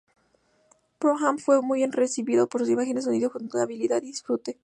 [0.97, 4.57] Pro-Am" fue bien recibido por sus imágenes, sonido, jugabilidad y disfrute.